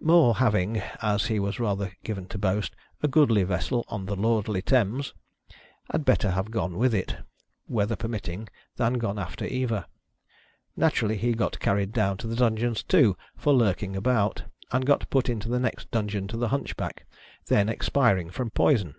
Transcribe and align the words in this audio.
More 0.00 0.34
having, 0.34 0.82
as 1.00 1.26
he 1.26 1.38
was 1.38 1.60
rather 1.60 1.92
given 2.02 2.26
to 2.30 2.38
boast," 2.38 2.74
a 3.04 3.06
goodly 3.06 3.44
vessel 3.44 3.84
on 3.86 4.04
the 4.06 4.16
lordly 4.16 4.60
Thames," 4.60 5.14
had 5.92 6.04
better 6.04 6.32
have 6.32 6.50
gone 6.50 6.76
with 6.76 6.92
it, 6.92 7.18
weather 7.68 7.94
permitting, 7.94 8.48
than 8.74 8.94
gone 8.94 9.16
after 9.16 9.44
Eva. 9.44 9.86
Naturally, 10.74 11.16
he 11.16 11.34
got 11.34 11.60
carried 11.60 11.92
down 11.92 12.16
to 12.16 12.26
the 12.26 12.34
dungeons, 12.34 12.82
too, 12.82 13.16
for 13.36 13.54
lurking 13.54 13.94
about, 13.94 14.42
and 14.72 14.84
got 14.84 15.08
put 15.08 15.28
into 15.28 15.48
the 15.48 15.60
next 15.60 15.92
dungeon 15.92 16.26
to 16.26 16.36
the 16.36 16.48
Hunchback, 16.48 17.06
then 17.46 17.68
expiring 17.68 18.28
from 18.28 18.50
poison. 18.50 18.96